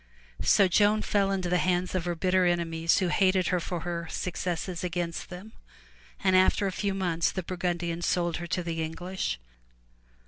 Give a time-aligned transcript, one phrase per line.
[0.41, 4.07] So Joan fell into the hands of her bitter enemies who hated her for her
[4.09, 5.51] successes against them,
[6.23, 9.37] and after a few months, the Burgundians sold her to the English.